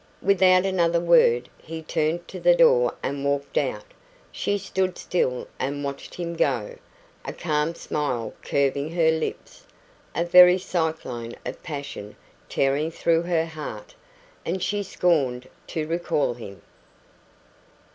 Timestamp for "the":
2.39-2.55